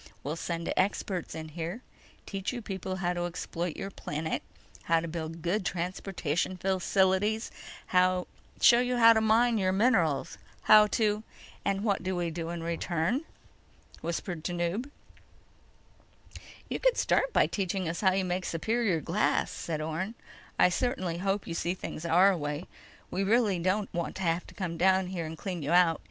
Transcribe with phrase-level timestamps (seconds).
[0.23, 1.83] We'll send experts in here,
[2.25, 4.41] teach you people how to exploit your planet,
[4.85, 7.51] how to build good transportation facilities,
[7.91, 11.21] show you how to mine your minerals, how to—"
[11.63, 13.25] "And what do we do in return?"
[14.01, 14.89] whispered Tanub.
[16.67, 20.15] "You could start by teaching us how you make superior glass," said Orne.
[20.57, 22.65] "I certainly hope you see things our way.
[23.11, 25.99] We really don't want to have to come down there and clean you out.